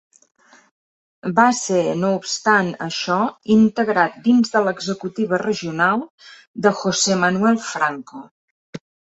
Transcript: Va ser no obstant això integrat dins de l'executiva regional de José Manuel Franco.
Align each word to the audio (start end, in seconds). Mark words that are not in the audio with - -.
Va 1.39 1.43
ser 1.57 1.81
no 1.99 2.09
obstant 2.19 2.71
això 2.87 3.17
integrat 3.57 4.17
dins 4.29 4.55
de 4.57 4.65
l'executiva 4.69 5.41
regional 5.45 6.03
de 6.67 6.75
José 6.83 7.21
Manuel 7.27 7.63
Franco. 7.71 8.27